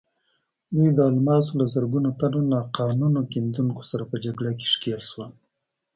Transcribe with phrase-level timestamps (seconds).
[0.75, 5.31] دوی د الماسو له زرګونو تنو ناقانونه کیندونکو سره په جګړه کې ښکېل شول.